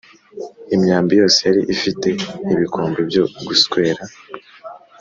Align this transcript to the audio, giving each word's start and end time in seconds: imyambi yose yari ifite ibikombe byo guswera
imyambi 0.75 1.13
yose 1.21 1.39
yari 1.47 1.61
ifite 1.73 2.07
ibikombe 2.53 2.99
byo 3.09 3.23
guswera 3.47 4.01